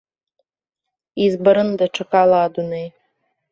[1.25, 2.87] Избарын даҽакала адунеи.